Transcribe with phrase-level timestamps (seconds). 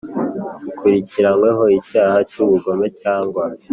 [0.69, 3.43] Ukurikiranyweho icyaha cy ubugome cyangwa